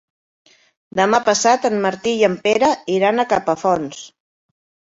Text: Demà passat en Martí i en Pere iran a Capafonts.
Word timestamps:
Demà 0.99 1.19
passat 1.27 1.67
en 1.69 1.77
Martí 1.83 2.13
i 2.21 2.25
en 2.31 2.39
Pere 2.47 2.71
iran 2.97 3.25
a 3.25 3.29
Capafonts. 3.35 4.05